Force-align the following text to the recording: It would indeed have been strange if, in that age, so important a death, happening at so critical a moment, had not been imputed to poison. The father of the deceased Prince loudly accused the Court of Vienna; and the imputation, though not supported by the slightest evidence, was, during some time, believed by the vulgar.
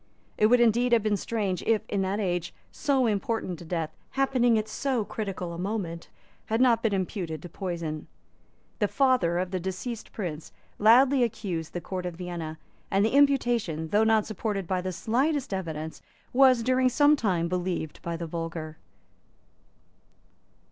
It 0.35 0.47
would 0.47 0.59
indeed 0.59 0.93
have 0.93 1.03
been 1.03 1.15
strange 1.15 1.61
if, 1.61 1.83
in 1.87 2.01
that 2.01 2.19
age, 2.19 2.55
so 2.71 3.05
important 3.05 3.61
a 3.61 3.65
death, 3.65 3.91
happening 4.17 4.57
at 4.57 4.67
so 4.67 5.05
critical 5.05 5.53
a 5.53 5.59
moment, 5.59 6.09
had 6.47 6.59
not 6.59 6.81
been 6.81 6.91
imputed 6.95 7.39
to 7.43 7.49
poison. 7.49 8.07
The 8.79 8.87
father 8.87 9.37
of 9.37 9.51
the 9.51 9.59
deceased 9.59 10.11
Prince 10.11 10.51
loudly 10.79 11.21
accused 11.21 11.73
the 11.73 11.81
Court 11.81 12.07
of 12.07 12.15
Vienna; 12.15 12.57
and 12.89 13.05
the 13.05 13.13
imputation, 13.13 13.89
though 13.89 14.03
not 14.03 14.25
supported 14.25 14.65
by 14.65 14.81
the 14.81 14.91
slightest 14.91 15.53
evidence, 15.53 16.01
was, 16.33 16.63
during 16.63 16.89
some 16.89 17.15
time, 17.15 17.47
believed 17.47 18.01
by 18.01 18.17
the 18.17 18.25
vulgar. 18.25 18.77